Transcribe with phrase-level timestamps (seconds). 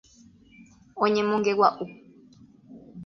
[1.03, 1.79] Oñemongegua'u.